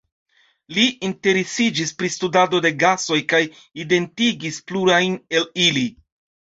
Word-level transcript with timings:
Li 0.77 0.85
interesiĝis 1.07 1.93
pri 1.99 2.11
studado 2.15 2.63
de 2.67 2.73
gasoj 2.85 3.21
kaj 3.35 3.45
identigis 3.87 4.63
plurajn 4.73 5.25
el 5.41 5.49
ili. 5.71 5.91